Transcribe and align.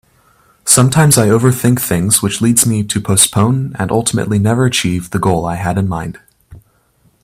Sometimes 0.65 1.15
I 1.19 1.27
overthink 1.27 1.79
things 1.79 2.23
which 2.23 2.41
leads 2.41 2.65
me 2.65 2.83
to 2.85 2.99
postpone 2.99 3.75
and 3.77 3.91
ultimately 3.91 4.39
never 4.39 4.65
achieve 4.65 5.11
the 5.11 5.19
goal 5.19 5.45
I 5.45 5.53
had 5.53 5.77
in 5.77 5.87
mind. 5.87 6.17